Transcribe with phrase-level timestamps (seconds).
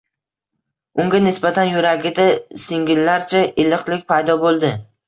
[1.03, 2.27] Unga nisbatan yuragida
[2.65, 4.79] singillarcha iliqlik paydo bo’ldi.